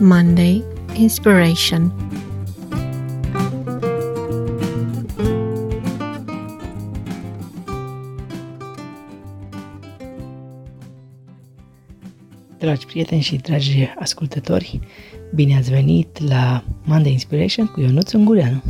Monday 0.00 0.64
Inspiration 0.96 1.92
Dragi 12.58 12.86
prieteni 12.86 13.20
și 13.20 13.36
dragi 13.36 13.92
ascultători, 13.98 14.80
bine 15.34 15.56
ați 15.56 15.70
venit 15.70 16.28
la 16.28 16.64
Monday 16.84 17.12
Inspiration 17.12 17.66
cu 17.66 17.80
Ionuț 17.80 18.12
Ungureanu. 18.12 18.62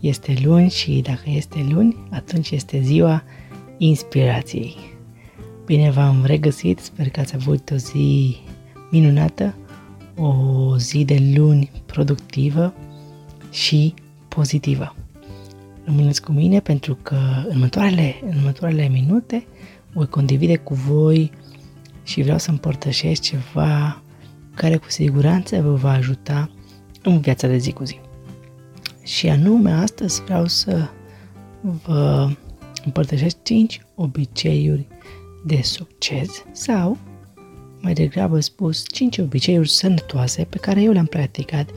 Este 0.00 0.34
luni 0.42 0.70
și 0.70 1.00
dacă 1.04 1.22
este 1.24 1.66
luni, 1.70 1.96
atunci 2.10 2.50
este 2.50 2.80
ziua 2.80 3.22
inspirației. 3.78 4.76
Bine 5.64 5.90
v-am 5.90 6.24
regăsit, 6.24 6.78
sper 6.78 7.08
că 7.08 7.20
ați 7.20 7.34
avut 7.34 7.70
o 7.70 7.76
zi 7.76 8.36
minunată, 8.90 9.54
o 10.20 10.76
zi 10.78 11.04
de 11.04 11.32
luni 11.34 11.70
productivă 11.86 12.74
și 13.50 13.94
pozitivă. 14.28 14.94
Rămâneți 15.84 16.22
cu 16.22 16.32
mine 16.32 16.60
pentru 16.60 16.94
că 17.02 17.16
în 17.48 17.54
următoarele, 17.54 18.14
în 18.30 18.36
următoarele 18.36 18.88
minute 18.88 19.46
voi 19.92 20.06
condivide 20.06 20.56
cu 20.56 20.74
voi 20.74 21.30
și 22.02 22.22
vreau 22.22 22.38
să 22.38 22.50
împărtășesc 22.50 23.22
ceva 23.22 24.02
care 24.54 24.76
cu 24.76 24.90
siguranță 24.90 25.62
vă 25.62 25.74
va 25.74 25.90
ajuta 25.90 26.50
în 27.02 27.20
viața 27.20 27.46
de 27.46 27.56
zi 27.56 27.72
cu 27.72 27.84
zi. 27.84 28.00
Și 29.02 29.28
anume 29.28 29.70
astăzi 29.70 30.22
vreau 30.22 30.46
să 30.46 30.88
vă 31.84 32.30
împărtășesc 32.84 33.42
5 33.42 33.80
obiceiuri 33.94 34.86
de 35.44 35.60
succes 35.62 36.44
sau, 36.52 36.98
mai 37.80 37.92
degrabă 37.92 38.40
spus, 38.40 38.84
5 38.92 39.18
obiceiuri 39.18 39.68
sănătoase 39.68 40.44
pe 40.44 40.58
care 40.58 40.82
eu 40.82 40.92
le-am 40.92 41.06
practicat 41.06 41.70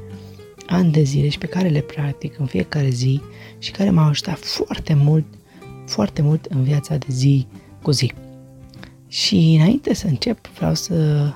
ani 0.67 0.91
de 0.91 1.03
zile 1.03 1.29
și 1.29 1.37
pe 1.37 1.45
care 1.45 1.67
le 1.67 1.81
practic 1.81 2.39
în 2.39 2.45
fiecare 2.45 2.89
zi 2.89 3.21
și 3.59 3.71
care 3.71 3.89
m-au 3.89 4.07
ajutat 4.07 4.39
foarte 4.39 4.93
mult, 4.93 5.25
foarte 5.85 6.21
mult 6.21 6.45
în 6.45 6.63
viața 6.63 6.97
de 6.97 7.07
zi 7.09 7.47
cu 7.81 7.91
zi. 7.91 8.13
Și 9.07 9.55
înainte 9.59 9.93
să 9.93 10.07
încep, 10.07 10.47
vreau 10.47 10.73
să 10.73 11.29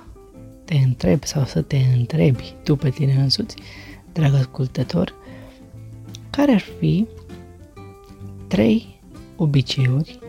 te 0.65 0.75
întreb 0.75 1.23
sau 1.23 1.45
să 1.45 1.61
te 1.61 1.77
întrebi 1.97 2.53
tu 2.63 2.75
pe 2.75 2.89
tine 2.89 3.13
însuți, 3.13 3.55
drag 4.13 4.33
ascultător, 4.33 5.13
care 6.29 6.51
ar 6.51 6.63
fi 6.79 7.05
trei 8.47 8.99
obiceiuri 9.35 10.19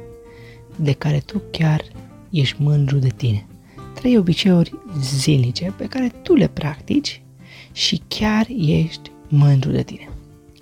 de 0.77 0.93
care 0.93 1.19
tu 1.19 1.43
chiar 1.51 1.85
ești 2.31 2.63
mândru 2.63 2.99
de 2.99 3.09
tine. 3.09 3.47
Trei 3.99 4.19
obiceiuri 4.19 4.79
zilnice 5.01 5.75
pe 5.77 5.87
care 5.87 6.09
tu 6.09 6.35
le 6.35 6.49
practici 6.49 7.23
și 7.73 8.03
chiar 8.09 8.47
ești 8.57 9.11
mândru 9.29 9.71
de 9.71 9.83
tine. 9.83 10.09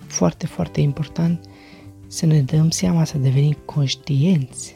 Foarte, 0.06 0.46
foarte 0.46 0.80
important 0.80 1.48
să 2.06 2.26
ne 2.26 2.40
dăm 2.40 2.70
seama, 2.70 3.04
să 3.04 3.18
devenim 3.18 3.56
conștienți 3.64 4.74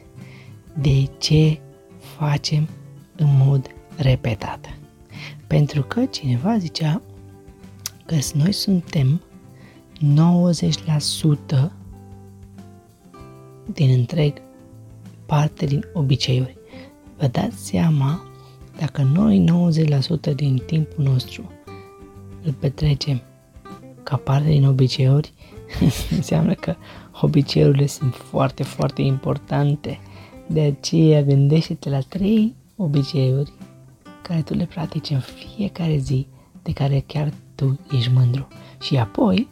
de 0.81 1.08
ce 1.19 1.61
facem 1.98 2.69
în 3.16 3.27
mod 3.36 3.70
repetat. 3.97 4.78
Pentru 5.47 5.83
că 5.83 6.05
cineva 6.05 6.58
zicea 6.58 7.03
că 8.06 8.16
noi 8.34 8.53
suntem 8.53 9.22
90% 11.66 11.70
din 13.72 13.91
întreg 13.91 14.42
parte 15.27 15.66
din 15.66 15.84
obiceiuri. 15.92 16.56
Vă 17.16 17.27
dați 17.27 17.66
seama 17.66 18.30
dacă 18.81 19.03
noi 19.03 19.45
90% 20.31 20.34
din 20.34 20.62
timpul 20.67 21.05
nostru 21.05 21.50
îl 22.42 22.53
petrecem 22.53 23.22
ca 24.03 24.16
parte 24.16 24.49
din 24.49 24.66
obiceiuri, 24.66 25.32
înseamnă 26.16 26.54
că 26.54 26.75
obiceiurile 27.21 27.87
sunt 27.87 28.15
foarte, 28.15 28.62
foarte 28.62 29.03
importante. 29.03 29.99
De 30.47 30.60
aceea 30.60 31.22
gândește-te 31.22 31.91
la 31.91 32.00
trei 32.00 32.54
obiceiuri 32.77 33.53
care 34.22 34.43
tu 34.43 34.54
le 34.54 34.65
practici 34.65 35.10
în 35.10 35.21
fiecare 35.21 35.97
zi, 35.97 36.27
de 36.62 36.72
care 36.72 37.04
chiar 37.06 37.33
tu 37.54 37.78
ești 37.93 38.10
mândru. 38.15 38.49
Și 38.83 38.97
apoi, 38.97 39.49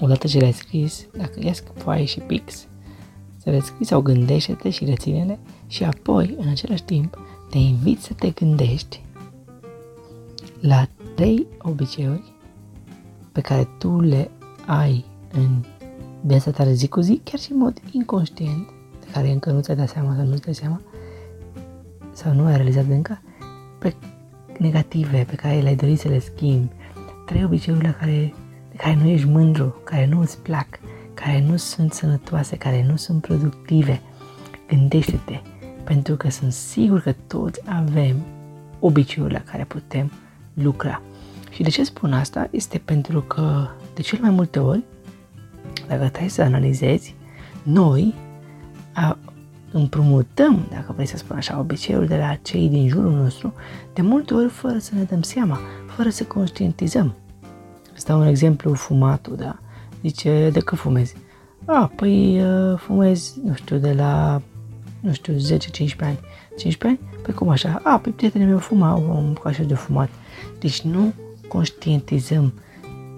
odată 0.00 0.26
ce 0.26 0.38
le-ai 0.38 0.52
scris, 0.52 1.06
dacă 1.16 1.40
ies 1.42 1.62
foaie 1.74 2.04
și 2.04 2.18
pix, 2.18 2.66
să 3.36 3.50
le 3.50 3.60
scrii 3.60 3.86
sau 3.86 4.00
gândește-te 4.00 4.70
și 4.70 4.84
reține-le 4.84 5.38
și 5.66 5.84
apoi, 5.84 6.34
în 6.38 6.48
același 6.48 6.82
timp, 6.82 7.18
te 7.50 7.58
invit 7.58 8.00
să 8.00 8.12
te 8.12 8.30
gândești 8.30 9.00
la 10.60 10.88
trei 11.14 11.46
obiceiuri 11.58 12.32
pe 13.32 13.40
care 13.40 13.68
tu 13.78 14.00
le 14.00 14.30
ai 14.66 15.04
în 15.32 15.64
viața 16.20 16.50
ta 16.50 16.64
de 16.64 16.72
zi 16.72 16.88
cu 16.88 17.00
zi, 17.00 17.20
chiar 17.24 17.40
și 17.40 17.52
în 17.52 17.58
mod 17.58 17.80
inconștient, 17.90 18.68
de 19.00 19.06
care 19.12 19.30
încă 19.30 19.50
nu 19.50 19.60
ți-ai 19.60 19.76
dat 19.76 19.88
seama 19.88 20.14
sau 20.16 20.24
nu-ți 20.24 20.42
dai 20.42 20.54
seama, 20.54 20.80
sau 22.12 22.34
nu 22.34 22.44
ai 22.44 22.56
realizat 22.56 22.84
încă, 22.88 23.20
pe 23.78 23.94
negative 24.58 25.24
pe 25.28 25.34
care 25.34 25.60
le-ai 25.60 25.76
dorit 25.76 25.98
să 25.98 26.08
le 26.08 26.18
schimbi, 26.18 26.72
trei 27.26 27.44
obiceiuri 27.44 27.84
la 27.84 27.92
care, 27.92 28.34
de 28.70 28.76
care 28.76 28.94
nu 28.94 29.08
ești 29.08 29.26
mândru, 29.26 29.80
care 29.84 30.06
nu 30.06 30.20
îți 30.20 30.38
plac, 30.38 30.66
care 31.14 31.44
nu 31.48 31.56
sunt 31.56 31.92
sănătoase, 31.92 32.56
care 32.56 32.86
nu 32.88 32.96
sunt 32.96 33.20
productive. 33.20 34.00
Gândește-te, 34.68 35.40
pentru 35.90 36.16
că 36.16 36.30
sunt 36.30 36.52
sigur 36.52 37.00
că 37.00 37.14
toți 37.26 37.60
avem 37.64 38.16
obiceiuri 38.80 39.32
la 39.32 39.40
care 39.40 39.64
putem 39.64 40.12
lucra. 40.54 41.02
Și 41.50 41.62
de 41.62 41.68
ce 41.68 41.84
spun 41.84 42.12
asta? 42.12 42.48
Este 42.50 42.78
pentru 42.84 43.20
că 43.20 43.68
de 43.94 44.02
cel 44.02 44.18
mai 44.20 44.30
multe 44.30 44.58
ori, 44.58 44.82
dacă 45.88 46.06
stai 46.06 46.28
să 46.28 46.42
analizezi, 46.42 47.14
noi 47.62 48.14
a, 48.94 49.18
împrumutăm, 49.72 50.66
dacă 50.70 50.92
vrei 50.92 51.06
să 51.06 51.16
spun 51.16 51.36
așa, 51.36 51.58
obiceiul 51.58 52.06
de 52.06 52.16
la 52.16 52.34
cei 52.42 52.68
din 52.68 52.88
jurul 52.88 53.12
nostru, 53.12 53.54
de 53.94 54.02
multe 54.02 54.34
ori 54.34 54.48
fără 54.48 54.78
să 54.78 54.94
ne 54.94 55.02
dăm 55.02 55.22
seama, 55.22 55.58
fără 55.96 56.08
să 56.08 56.24
conștientizăm. 56.24 57.14
Stau 57.92 58.20
un 58.20 58.26
exemplu 58.26 58.74
fumatul, 58.74 59.36
da? 59.36 59.58
Zice, 60.02 60.50
de 60.52 60.60
că 60.60 60.74
fumezi? 60.74 61.16
A, 61.64 61.92
păi 61.96 62.42
uh, 62.42 62.78
fumezi, 62.78 63.40
nu 63.44 63.54
știu, 63.54 63.76
de 63.76 63.92
la, 63.92 64.42
nu 65.00 65.12
știu, 65.12 65.34
10-15 65.34 65.38
ani. 66.00 66.18
15 66.56 66.86
ani? 66.86 67.00
Păi 67.22 67.34
cum 67.34 67.48
așa? 67.48 67.80
A, 67.84 67.98
păi 67.98 68.12
prietenii 68.12 68.46
meu 68.46 68.58
fuma, 68.58 68.90
am 68.90 69.40
așa 69.44 69.62
de 69.62 69.74
fumat. 69.74 70.08
Deci 70.58 70.80
nu 70.80 71.12
conștientizăm 71.48 72.52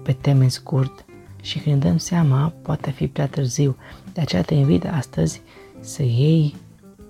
pe 0.03 0.13
termen 0.13 0.49
scurt 0.49 1.05
și 1.41 1.59
când 1.59 1.75
ne 1.75 1.89
dăm 1.89 1.97
seama, 1.97 2.53
poate 2.61 2.91
fi 2.91 3.07
prea 3.07 3.27
târziu. 3.27 3.75
De 4.13 4.21
aceea 4.21 4.41
te 4.41 4.53
invit 4.53 4.85
astăzi 4.85 5.41
să 5.79 6.03
iei 6.03 6.55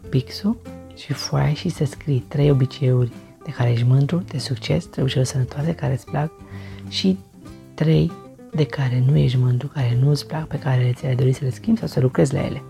pixul 0.10 0.58
și 0.96 1.14
foaia 1.14 1.54
și 1.54 1.70
să 1.70 1.86
scrii 1.86 2.26
trei 2.28 2.52
obiceiuri 2.52 3.12
de 3.44 3.52
care 3.52 3.72
ești 3.72 3.86
mândru, 3.86 4.24
de 4.28 4.38
succes, 4.38 4.86
trei 4.86 5.04
obiceiuri 5.04 5.32
sănătoase 5.32 5.76
care 5.76 5.94
îți 5.94 6.06
plac 6.06 6.32
și 6.90 7.18
trei 7.74 8.12
de 8.52 8.66
care 8.66 9.04
nu 9.08 9.18
ești 9.18 9.38
mândru, 9.38 9.68
care 9.68 9.98
nu 10.02 10.10
îți 10.10 10.28
plac, 10.28 10.48
pe 10.48 10.60
care 10.60 10.94
ți-ai 10.96 11.16
dorit 11.16 11.36
să 11.36 11.44
le 11.44 11.50
schimbi 11.50 11.80
sau 11.80 11.88
să 11.88 12.00
lucrezi 12.00 12.34
la 12.34 12.46
ele. 12.46 12.62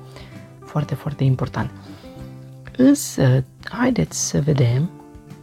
Foarte, 0.66 0.96
foarte 0.96 1.24
important. 1.24 1.72
Însă, 2.78 3.44
haideți 3.64 4.28
să 4.28 4.42
vedem 4.42 4.90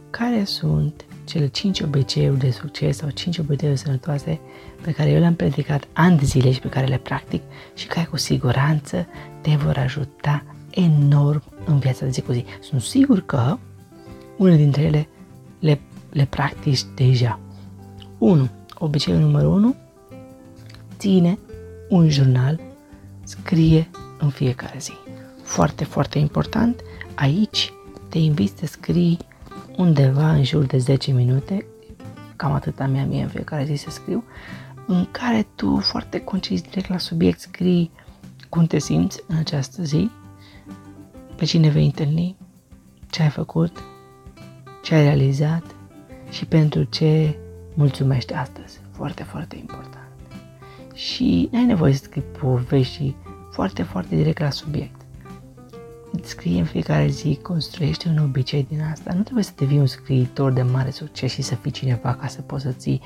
care 0.09 0.43
sunt 0.43 1.05
cele 1.23 1.47
5 1.47 1.81
obiceiuri 1.81 2.39
de 2.39 2.51
succes 2.51 2.97
sau 2.97 3.09
5 3.09 3.37
obiceiuri 3.37 3.79
sănătoase 3.79 4.39
pe 4.81 4.91
care 4.91 5.09
eu 5.09 5.19
le-am 5.19 5.35
predicat 5.35 5.87
ani 5.93 6.17
de 6.17 6.25
zile 6.25 6.51
și 6.51 6.59
pe 6.59 6.67
care 6.67 6.85
le 6.85 6.97
practic 6.97 7.41
și 7.73 7.87
care 7.87 8.05
cu 8.05 8.17
siguranță 8.17 9.07
te 9.41 9.55
vor 9.55 9.77
ajuta 9.77 10.43
enorm 10.69 11.43
în 11.65 11.79
viața 11.79 12.05
de 12.05 12.11
zi 12.11 12.21
cu 12.21 12.31
zi. 12.31 12.45
Sunt 12.61 12.81
sigur 12.81 13.25
că 13.25 13.57
unele 14.37 14.55
dintre 14.55 14.81
ele 14.81 15.07
le, 15.59 15.79
le 16.09 16.25
practici 16.29 16.81
deja. 16.95 17.39
1. 18.17 18.49
Obiceiul 18.77 19.19
numărul 19.19 19.53
1 19.53 19.75
ține 20.97 21.39
un 21.89 22.09
jurnal, 22.09 22.59
scrie 23.23 23.89
în 24.19 24.29
fiecare 24.29 24.77
zi. 24.79 24.93
Foarte, 25.43 25.83
foarte 25.83 26.19
important, 26.19 26.81
aici 27.15 27.73
te 28.09 28.17
invit 28.17 28.57
să 28.57 28.65
scrii 28.65 29.17
undeva 29.77 30.31
în 30.31 30.43
jur 30.43 30.65
de 30.65 30.77
10 30.77 31.11
minute, 31.11 31.65
cam 32.35 32.51
atât 32.51 32.79
am 32.79 32.91
mea 32.91 33.05
mie 33.05 33.21
în 33.21 33.29
fiecare 33.29 33.63
zi 33.65 33.75
să 33.75 33.89
scriu, 33.89 34.23
în 34.87 35.07
care 35.11 35.47
tu 35.55 35.79
foarte 35.79 36.19
concis 36.19 36.61
direct 36.61 36.89
la 36.89 36.97
subiect 36.97 37.39
scrii 37.39 37.91
cum 38.49 38.65
te 38.65 38.79
simți 38.79 39.23
în 39.27 39.37
această 39.37 39.83
zi, 39.83 40.09
pe 41.35 41.45
cine 41.45 41.69
vei 41.69 41.85
întâlni, 41.85 42.35
ce 43.09 43.21
ai 43.21 43.29
făcut, 43.29 43.77
ce 44.83 44.95
ai 44.95 45.03
realizat 45.03 45.63
și 46.29 46.45
pentru 46.45 46.83
ce 46.83 47.37
mulțumești 47.73 48.33
astăzi. 48.33 48.79
Foarte, 48.91 49.23
foarte 49.23 49.55
important 49.57 50.01
și 50.93 51.49
n-ai 51.51 51.65
nevoie 51.65 51.93
să 51.93 52.03
scrii 52.03 52.23
povești 52.39 53.15
foarte, 53.51 53.83
foarte 53.83 54.15
direct 54.15 54.39
la 54.39 54.49
subiect. 54.49 55.00
Scrie 56.21 56.59
în 56.59 56.65
fiecare 56.65 57.07
zi, 57.07 57.39
construiește 57.41 58.09
un 58.09 58.17
obicei 58.17 58.65
din 58.69 58.81
asta. 58.81 59.13
Nu 59.13 59.21
trebuie 59.21 59.43
să 59.43 59.51
devii 59.55 59.79
un 59.79 59.85
scriitor 59.85 60.51
de 60.51 60.61
mare 60.61 60.89
succes 60.89 61.31
și 61.31 61.41
să 61.41 61.55
fii 61.55 61.71
cineva 61.71 62.13
ca 62.13 62.27
să 62.27 62.41
poți 62.41 62.63
să 62.63 62.71
ții 62.71 63.01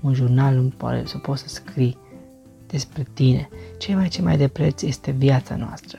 un 0.00 0.14
jurnal, 0.14 0.72
să 1.04 1.18
poți 1.18 1.42
să 1.42 1.48
scrii 1.48 1.98
despre 2.66 3.06
tine. 3.12 3.48
Ce 3.78 3.94
mai 3.94 4.08
ce 4.08 4.22
mai 4.22 4.36
de 4.36 4.48
preț 4.48 4.82
este 4.82 5.10
viața 5.10 5.56
noastră. 5.56 5.98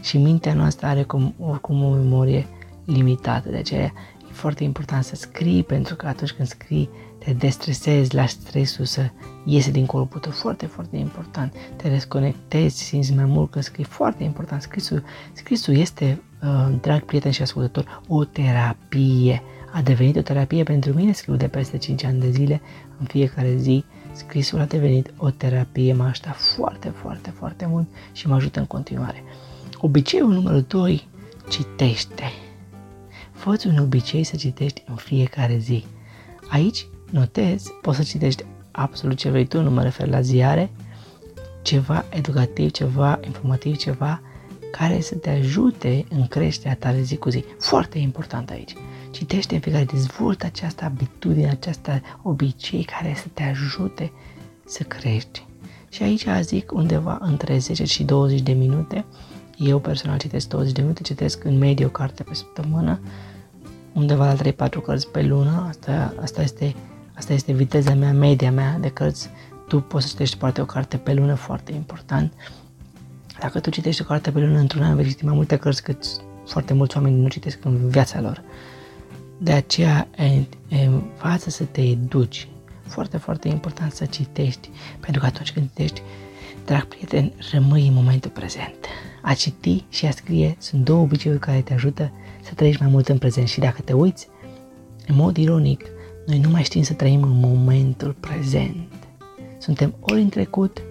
Și 0.00 0.18
mintea 0.18 0.54
noastră 0.54 0.86
are 0.86 1.02
cum, 1.02 1.34
oricum 1.38 1.82
o 1.82 1.90
memorie 1.90 2.46
limitată, 2.84 3.48
de 3.48 3.56
aceea 3.56 3.84
e 3.84 3.92
foarte 4.30 4.64
important 4.64 5.04
să 5.04 5.14
scrii, 5.14 5.62
pentru 5.62 5.94
că 5.94 6.06
atunci 6.06 6.32
când 6.32 6.48
scrii 6.48 6.90
te 7.24 7.32
destresezi, 7.32 8.14
lași 8.14 8.32
stresul 8.32 8.84
să 8.84 9.10
iese 9.44 9.70
din 9.70 9.86
corpul 9.86 10.20
tău, 10.20 10.32
foarte, 10.32 10.66
foarte 10.66 10.96
important. 10.96 11.54
Te 11.76 11.88
desconectezi, 11.88 12.82
simți 12.82 13.14
mai 13.14 13.24
mult 13.24 13.50
că 13.50 13.60
scrii, 13.60 13.84
foarte 13.84 14.24
important. 14.24 14.62
Scrisul, 14.62 15.02
scrisul 15.32 15.76
este, 15.76 16.22
uh, 16.42 16.74
drag 16.80 17.02
prieten 17.02 17.30
și 17.30 17.42
ascultător, 17.42 18.02
o 18.08 18.24
terapie. 18.24 19.42
A 19.72 19.82
devenit 19.82 20.16
o 20.16 20.20
terapie 20.20 20.62
pentru 20.62 20.92
mine, 20.92 21.12
scriu 21.12 21.36
de 21.36 21.48
peste 21.48 21.78
5 21.78 22.04
ani 22.04 22.20
de 22.20 22.30
zile, 22.30 22.60
în 22.98 23.06
fiecare 23.06 23.56
zi. 23.56 23.84
Scrisul 24.12 24.60
a 24.60 24.64
devenit 24.64 25.14
o 25.16 25.30
terapie, 25.30 25.92
m-a 25.92 26.08
ajutat 26.08 26.36
foarte, 26.36 26.88
foarte, 26.88 27.30
foarte 27.30 27.66
mult 27.66 27.88
și 28.12 28.28
mă 28.28 28.34
ajută 28.34 28.58
în 28.58 28.66
continuare. 28.66 29.22
Obiceiul 29.78 30.32
numărul 30.32 30.64
2, 30.68 31.08
citește. 31.48 32.32
fă 33.32 33.56
un 33.66 33.78
obicei 33.78 34.24
să 34.24 34.36
citești 34.36 34.82
în 34.86 34.94
fiecare 34.94 35.56
zi. 35.56 35.84
Aici 36.48 36.86
notezi, 37.14 37.72
poți 37.82 37.96
să 37.96 38.02
citești 38.02 38.44
absolut 38.70 39.16
ce 39.16 39.30
vrei 39.30 39.46
tu, 39.46 39.62
nu 39.62 39.70
mă 39.70 39.82
refer 39.82 40.08
la 40.08 40.20
ziare, 40.20 40.70
ceva 41.62 42.04
educativ, 42.10 42.70
ceva 42.70 43.20
informativ, 43.24 43.76
ceva 43.76 44.20
care 44.72 45.00
să 45.00 45.14
te 45.14 45.30
ajute 45.30 46.04
în 46.08 46.26
creșterea 46.26 46.76
ta 46.76 46.92
de 46.92 47.02
zi 47.02 47.16
cu 47.16 47.28
zi. 47.28 47.44
Foarte 47.58 47.98
important 47.98 48.50
aici. 48.50 48.74
Citește 49.10 49.54
în 49.54 49.60
fiecare, 49.60 49.84
dezvoltă 49.84 50.46
această 50.46 50.84
abitudine, 50.84 51.48
această 51.48 52.02
obicei 52.22 52.84
care 52.84 53.14
să 53.16 53.26
te 53.32 53.42
ajute 53.42 54.12
să 54.64 54.82
crești. 54.82 55.46
Și 55.88 56.02
aici 56.02 56.26
zic 56.40 56.72
undeva 56.72 57.18
între 57.20 57.58
10 57.58 57.84
și 57.84 58.04
20 58.04 58.40
de 58.40 58.52
minute. 58.52 59.04
Eu 59.56 59.78
personal 59.78 60.18
citesc 60.18 60.48
20 60.48 60.72
de 60.72 60.80
minute, 60.80 61.02
citesc 61.02 61.44
în 61.44 61.58
medie 61.58 61.84
o 61.84 61.88
carte 61.88 62.22
pe 62.22 62.34
săptămână, 62.34 63.00
undeva 63.92 64.32
la 64.32 64.68
3-4 64.68 64.82
cărți 64.84 65.08
pe 65.08 65.22
lună. 65.22 65.66
Asta, 65.68 66.14
asta 66.20 66.42
este 66.42 66.74
Asta 67.14 67.32
este 67.32 67.52
viteza 67.52 67.94
mea, 67.94 68.12
media 68.12 68.50
mea 68.50 68.78
de 68.80 68.88
cărți. 68.88 69.30
Tu 69.68 69.80
poți 69.80 70.04
să 70.04 70.10
citești 70.10 70.36
poate 70.36 70.60
o 70.60 70.64
carte 70.64 70.96
pe 70.96 71.14
lună, 71.14 71.34
foarte 71.34 71.72
important. 71.72 72.32
Dacă 73.40 73.60
tu 73.60 73.70
citești 73.70 74.02
o 74.02 74.04
carte 74.04 74.30
pe 74.30 74.38
lună 74.38 74.58
într-un 74.58 74.82
an, 74.82 74.96
vei 74.96 75.08
citi 75.08 75.24
mai 75.24 75.34
multe 75.34 75.56
cărți 75.56 75.82
cât 75.82 76.04
foarte 76.46 76.74
mulți 76.74 76.96
oameni 76.96 77.20
nu 77.20 77.28
citesc 77.28 77.64
în 77.64 77.88
viața 77.88 78.20
lor. 78.20 78.42
De 79.38 79.52
aceea 79.52 80.08
învață 80.68 81.50
să 81.50 81.64
te 81.64 81.80
educi. 81.80 82.48
Foarte, 82.86 83.16
foarte 83.16 83.48
important 83.48 83.92
să 83.92 84.04
citești, 84.04 84.70
pentru 85.00 85.20
că 85.20 85.26
atunci 85.26 85.52
când 85.52 85.68
citești, 85.68 86.02
drag 86.64 86.84
prieten, 86.84 87.32
rămâi 87.52 87.86
în 87.86 87.94
momentul 87.94 88.30
prezent. 88.30 88.74
A 89.22 89.34
citi 89.34 89.84
și 89.88 90.06
a 90.06 90.10
scrie 90.10 90.56
sunt 90.58 90.84
două 90.84 91.02
obiceiuri 91.02 91.40
care 91.40 91.60
te 91.60 91.72
ajută 91.72 92.12
să 92.42 92.54
trăiești 92.54 92.82
mai 92.82 92.90
mult 92.90 93.08
în 93.08 93.18
prezent 93.18 93.48
și 93.48 93.60
dacă 93.60 93.80
te 93.80 93.92
uiți, 93.92 94.28
în 95.06 95.14
mod 95.14 95.36
ironic, 95.36 95.84
noi 96.26 96.38
nu 96.38 96.48
mai 96.48 96.62
știm 96.62 96.82
să 96.82 96.92
trăim 96.92 97.22
în 97.22 97.40
momentul 97.40 98.16
prezent. 98.20 98.92
Suntem 99.58 99.94
ori 100.00 100.20
în 100.20 100.28
trecut, 100.28 100.82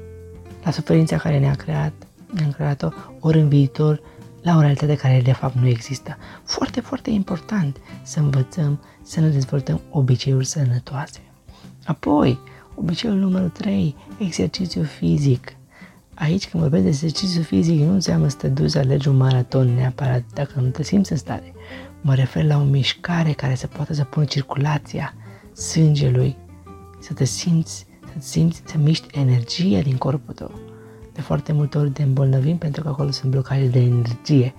la 0.63 0.71
suferința 0.71 1.17
care 1.17 1.39
ne-a 1.39 1.55
creat, 1.55 1.93
ne-a 2.33 2.49
creat-o, 2.49 2.89
ori 3.19 3.39
în 3.39 3.47
viitor, 3.47 4.01
la 4.41 4.55
o 4.55 4.59
realitate 4.59 4.95
care 4.95 5.21
de 5.23 5.31
fapt 5.31 5.55
nu 5.55 5.67
există. 5.67 6.17
Foarte, 6.43 6.79
foarte 6.79 7.09
important 7.09 7.77
să 8.03 8.19
învățăm 8.19 8.81
să 9.01 9.19
ne 9.19 9.27
dezvoltăm 9.27 9.81
obiceiuri 9.89 10.45
sănătoase. 10.45 11.19
Apoi, 11.85 12.39
obiceiul 12.75 13.17
numărul 13.17 13.49
3, 13.49 13.95
exercițiu 14.19 14.83
fizic. 14.83 15.55
Aici 16.13 16.49
când 16.49 16.63
vorbesc 16.63 16.83
de 16.83 16.89
exercițiu 16.89 17.41
fizic 17.41 17.79
nu 17.79 17.93
înseamnă 17.93 18.27
să 18.27 18.37
te 18.37 18.47
duci 18.47 18.69
să 18.69 18.77
alegi 18.77 19.07
un 19.07 19.17
maraton 19.17 19.73
neapărat 19.75 20.23
dacă 20.33 20.59
nu 20.59 20.67
te 20.67 20.83
simți 20.83 21.11
în 21.11 21.17
stare. 21.17 21.53
Mă 22.01 22.15
refer 22.15 22.43
la 22.43 22.57
o 22.57 22.63
mișcare 22.63 23.31
care 23.31 23.55
să 23.55 23.67
poată 23.67 23.93
să 23.93 24.03
pună 24.03 24.25
circulația 24.25 25.13
sângelui, 25.53 26.37
să 26.99 27.13
te 27.13 27.23
simți, 27.23 27.85
să 28.05 28.11
te 28.13 28.19
simți, 28.19 28.61
să 28.65 28.77
miști 28.77 29.19
energia 29.19 29.79
din 29.79 29.97
corpul 29.97 30.33
tău. 30.33 30.51
De 31.13 31.21
foarte 31.21 31.53
multe 31.53 31.77
ori 31.77 31.89
te 31.89 32.03
îmbolnăvim 32.03 32.57
pentru 32.57 32.81
că 32.81 32.87
acolo 32.87 33.11
sunt 33.11 33.31
blocaje 33.31 33.65
de 33.65 33.79
energie. 33.79 34.53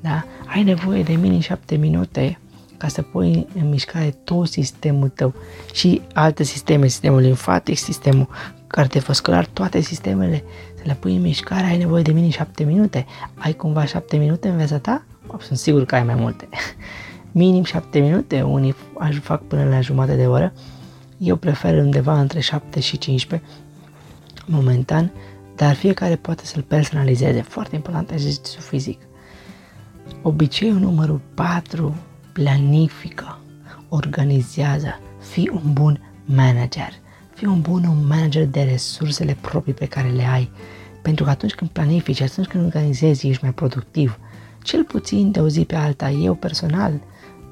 Da? 0.00 0.24
Ai 0.46 0.62
nevoie 0.62 1.02
de 1.02 1.12
minim 1.12 1.40
7 1.40 1.76
minute 1.76 2.38
ca 2.76 2.88
să 2.88 3.02
pui 3.02 3.46
în 3.54 3.68
mișcare 3.68 4.10
tot 4.24 4.48
sistemul 4.48 5.08
tău 5.08 5.34
și 5.72 6.00
alte 6.12 6.42
sisteme, 6.42 6.86
sistemul 6.86 7.20
limfatic, 7.20 7.78
sistemul 7.78 8.28
cardiovascular, 8.66 9.46
toate 9.46 9.80
sistemele, 9.80 10.44
să 10.74 10.82
le 10.84 10.94
pui 11.00 11.16
în 11.16 11.22
mișcare, 11.22 11.66
ai 11.66 11.78
nevoie 11.78 12.02
de 12.02 12.12
minim 12.12 12.30
7 12.30 12.64
minute. 12.64 13.06
Ai 13.34 13.52
cumva 13.52 13.84
7 13.84 14.16
minute 14.16 14.48
în 14.48 14.56
viața 14.56 14.78
ta? 14.78 15.04
Sunt 15.40 15.58
sigur 15.58 15.84
că 15.84 15.94
ai 15.94 16.02
mai 16.02 16.14
multe. 16.14 16.48
minim 17.34 17.64
7 17.64 17.98
minute, 17.98 18.42
unii 18.42 18.74
aș 18.98 19.16
fac 19.16 19.42
până 19.42 19.64
la 19.64 19.80
jumătate 19.80 20.16
de 20.16 20.26
oră. 20.26 20.52
Eu 21.18 21.36
prefer 21.36 21.78
undeva 21.78 22.20
între 22.20 22.40
7 22.40 22.80
și 22.80 22.98
15 22.98 23.48
momentan, 24.46 25.12
dar 25.56 25.74
fiecare 25.74 26.16
poate 26.16 26.44
să-l 26.44 26.62
personalizeze. 26.62 27.42
Foarte 27.42 27.74
important 27.74 28.10
exercițiu 28.10 28.60
fizic. 28.60 29.00
Obiceiul 30.22 30.78
numărul 30.78 31.20
4, 31.34 31.94
planifică, 32.32 33.38
organizează, 33.88 35.00
fii 35.20 35.50
un 35.52 35.72
bun 35.72 36.00
manager. 36.24 36.92
Fii 37.34 37.46
un 37.46 37.60
bun 37.60 37.84
un 37.84 38.06
manager 38.06 38.46
de 38.46 38.62
resursele 38.62 39.36
proprii 39.40 39.74
pe 39.74 39.86
care 39.86 40.08
le 40.08 40.24
ai. 40.24 40.50
Pentru 41.02 41.24
că 41.24 41.30
atunci 41.30 41.54
când 41.54 41.70
planifici, 41.70 42.20
atunci 42.20 42.46
când 42.46 42.64
organizezi, 42.64 43.28
ești 43.28 43.42
mai 43.42 43.52
productiv. 43.52 44.18
Cel 44.62 44.84
puțin 44.84 45.30
de 45.30 45.40
o 45.40 45.48
zi 45.48 45.64
pe 45.64 45.74
alta, 45.74 46.10
eu 46.10 46.34
personal 46.34 47.00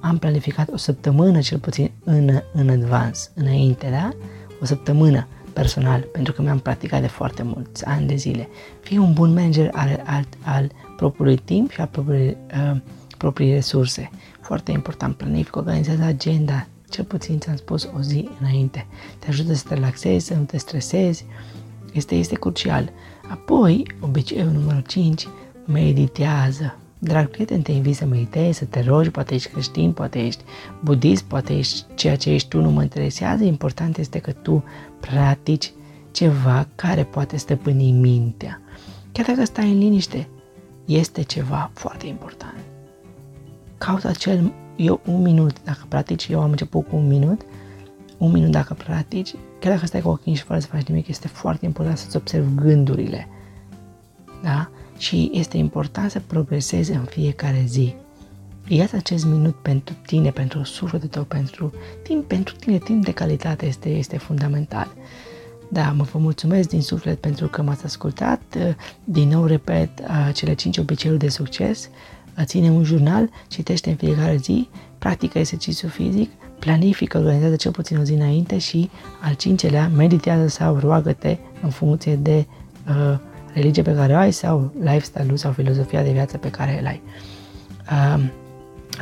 am 0.03 0.19
planificat 0.19 0.73
o 0.73 0.77
săptămână 0.77 1.41
cel 1.41 1.59
puțin 1.59 1.91
în, 2.05 2.41
în 2.53 2.69
advance, 2.69 3.21
înainte, 3.35 3.89
da? 3.91 4.11
O 4.61 4.65
săptămână 4.65 5.27
personal, 5.53 6.01
pentru 6.01 6.33
că 6.33 6.43
mi-am 6.43 6.59
practicat 6.59 7.01
de 7.01 7.07
foarte 7.07 7.43
mulți 7.43 7.85
ani 7.85 8.07
de 8.07 8.15
zile. 8.15 8.49
Fii 8.81 8.99
un 8.99 9.13
bun 9.13 9.33
manager 9.33 9.71
al, 9.73 10.03
al, 10.07 10.25
al 10.45 10.71
propriului 10.97 11.37
timp 11.37 11.71
și 11.71 11.81
al 11.81 11.89
propriului, 11.91 12.37
uh, 12.55 12.77
proprii 13.19 13.53
resurse. 13.53 14.11
Foarte 14.41 14.73
important, 14.73 15.17
planific, 15.17 15.57
organizează 15.57 16.03
agenda, 16.03 16.67
cel 16.91 17.05
puțin 17.05 17.39
ți-am 17.39 17.57
spus 17.57 17.89
o 17.97 18.01
zi 18.01 18.29
înainte. 18.41 18.87
Te 19.19 19.29
ajută 19.29 19.55
să 19.55 19.65
te 19.69 19.75
relaxezi, 19.75 20.27
să 20.27 20.35
nu 20.35 20.43
te 20.43 20.59
stresezi, 20.59 21.25
este, 21.93 22.15
este 22.15 22.35
crucial. 22.35 22.93
Apoi, 23.29 23.87
obiceiul 24.01 24.51
numărul 24.51 24.85
5, 24.87 25.29
meditează. 25.65 26.77
Drag 27.05 27.29
prieten, 27.29 27.63
te 27.63 27.73
invit 27.73 27.97
să 27.97 28.05
meditezi, 28.05 28.59
să 28.59 28.65
te 28.65 28.81
rogi, 28.81 29.11
poate 29.11 29.35
ești 29.35 29.51
creștin, 29.51 29.93
poate 29.93 30.27
ești 30.27 30.43
budist, 30.81 31.23
poate 31.23 31.57
ești 31.57 31.85
ceea 31.95 32.17
ce 32.17 32.31
ești 32.31 32.49
tu, 32.49 32.61
nu 32.61 32.71
mă 32.71 32.83
interesează. 32.83 33.45
Important 33.45 33.99
este 33.99 34.19
că 34.19 34.33
tu 34.33 34.65
practici 35.01 35.73
ceva 36.11 36.67
care 36.75 37.05
poate 37.05 37.37
stăpâni 37.37 37.93
mintea. 37.93 38.61
Chiar 39.13 39.27
dacă 39.27 39.45
stai 39.45 39.71
în 39.71 39.79
liniște, 39.79 40.29
este 40.85 41.23
ceva 41.23 41.71
foarte 41.75 42.07
important. 42.07 42.57
Caută 43.79 44.09
acel, 44.09 44.53
eu 44.77 45.01
un 45.07 45.23
minut, 45.23 45.63
dacă 45.65 45.85
practici, 45.89 46.29
eu 46.29 46.41
am 46.41 46.51
început 46.51 46.89
cu 46.89 46.97
un 46.97 47.07
minut, 47.07 47.41
un 48.19 48.31
minut 48.31 48.51
dacă 48.51 48.75
practici, 48.75 49.35
chiar 49.61 49.73
dacă 49.73 49.87
stai 49.87 50.01
cu 50.01 50.09
ochii 50.09 50.35
și 50.35 50.43
fără 50.43 50.59
să 50.59 50.67
faci 50.67 50.87
nimic, 50.87 51.09
este 51.09 51.29
foarte 51.29 51.65
important 51.65 51.99
să-ți 51.99 52.17
observi 52.17 52.55
gândurile. 52.55 53.29
Da? 54.43 54.71
Și 54.99 55.31
este 55.33 55.57
important 55.57 56.11
să 56.11 56.21
progresezi 56.27 56.93
în 56.93 57.05
fiecare 57.05 57.65
zi. 57.67 57.95
Ia 58.69 58.89
acest 58.93 59.25
minut 59.25 59.55
pentru 59.55 59.95
tine, 60.07 60.31
pentru 60.31 60.63
sufletul 60.63 61.09
tău, 61.09 61.23
pentru 61.23 61.73
timp, 62.03 62.25
pentru 62.27 62.55
tine, 62.55 62.79
timp 62.79 63.05
de 63.05 63.13
calitate 63.13 63.67
este, 63.67 63.89
este 63.89 64.19
fundamental. 64.19 64.95
Da, 65.69 65.93
mă 65.93 66.03
vă 66.03 66.19
mulțumesc 66.19 66.69
din 66.69 66.83
suflet 66.83 67.21
pentru 67.21 67.47
că 67.47 67.63
m-ați 67.63 67.85
ascultat. 67.85 68.43
Din 69.05 69.29
nou 69.29 69.45
repet, 69.45 69.91
cele 70.33 70.55
5 70.55 70.79
obiceiuri 70.79 71.21
de 71.21 71.29
succes. 71.29 71.89
Ține 72.43 72.71
un 72.71 72.85
jurnal, 72.85 73.31
citește 73.49 73.91
în 73.91 73.97
fiecare 73.97 74.37
zi, 74.37 74.69
practică 74.99 75.39
exercițiu 75.39 75.89
fizic, 75.89 76.31
planifică, 76.59 77.19
organizează 77.19 77.57
cel 77.57 77.71
puțin 77.71 77.99
o 77.99 78.03
zi 78.03 78.13
înainte 78.13 78.59
și 78.59 78.91
al 79.21 79.35
cincelea, 79.35 79.91
meditează 79.97 80.47
sau 80.47 80.79
roagă-te 80.79 81.37
în 81.63 81.71
funcție 81.71 82.17
de 82.17 82.47
uh, 82.89 83.19
religie 83.53 83.83
pe 83.83 83.95
care 83.95 84.13
o 84.13 84.17
ai 84.17 84.33
sau 84.33 84.73
lifestyle-ul 84.81 85.37
sau 85.37 85.53
filozofia 85.53 86.03
de 86.03 86.13
viață 86.13 86.37
pe 86.39 86.51
care 86.51 86.79
îl 86.81 86.87
ai. 86.87 87.03
Uh, 87.91 88.25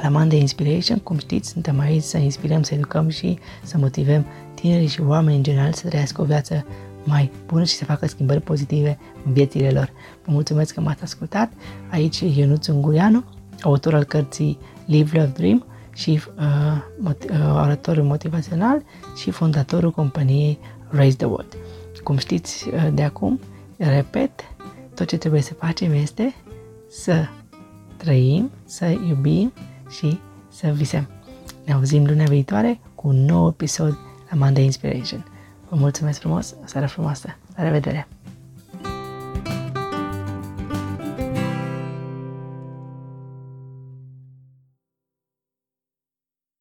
la 0.03 0.09
Monday 0.09 0.39
Inspiration, 0.39 0.99
cum 0.99 1.19
știți, 1.19 1.49
suntem 1.49 1.81
aici 1.81 2.03
să 2.03 2.19
inspirăm, 2.19 2.63
să 2.63 2.75
educăm 2.75 3.09
și 3.09 3.39
să 3.63 3.79
motivăm 3.79 4.27
tinerii 4.55 4.87
și 4.87 5.01
oameni 5.01 5.37
în 5.37 5.43
general 5.43 5.73
să 5.73 5.89
trăiască 5.89 6.21
o 6.21 6.25
viață 6.25 6.67
mai 7.05 7.31
bună 7.47 7.65
și 7.65 7.75
să 7.75 7.85
facă 7.85 8.07
schimbări 8.07 8.41
pozitive 8.41 8.99
în 9.25 9.33
viețile 9.33 9.71
lor. 9.71 9.93
Vă 10.25 10.33
mulțumesc 10.33 10.75
că 10.75 10.81
m-ați 10.81 11.03
ascultat. 11.03 11.53
Aici 11.91 12.21
e 12.21 12.27
Ionuț 12.27 12.67
Ungureanu, 12.67 13.25
autor 13.63 13.95
al 13.95 14.05
cărții 14.05 14.59
Live, 14.85 15.19
Love, 15.19 15.33
Dream 15.37 15.65
și 15.95 16.11
uh, 16.11 16.83
mot- 17.09 17.31
uh, 17.31 17.53
oratorul 17.55 18.05
motivațional 18.05 18.83
și 19.17 19.31
fondatorul 19.31 19.91
companiei 19.91 20.59
Raise 20.89 21.17
the 21.17 21.27
World. 21.27 21.57
Cum 22.03 22.17
știți 22.17 22.69
uh, 22.69 22.89
de 22.95 23.03
acum, 23.03 23.41
repet, 23.89 24.31
tot 24.95 25.07
ce 25.07 25.17
trebuie 25.17 25.41
să 25.41 25.55
facem 25.55 25.93
este 25.93 26.35
să 26.89 27.29
trăim, 27.97 28.51
să 28.65 28.87
iubim 28.87 29.53
și 29.89 30.21
să 30.49 30.69
visăm. 30.69 31.09
Ne 31.65 31.73
auzim 31.73 32.07
luna 32.07 32.25
viitoare 32.25 32.81
cu 32.95 33.09
un 33.09 33.25
nou 33.25 33.49
episod 33.49 33.99
la 34.31 34.37
Monday 34.37 34.65
Inspiration. 34.65 35.25
Vă 35.69 35.77
mulțumesc 35.77 36.21
frumos, 36.21 36.55
o 36.63 36.67
seară 36.67 36.87
frumoasă. 36.87 37.37
La 37.57 37.63
revedere! 37.63 38.09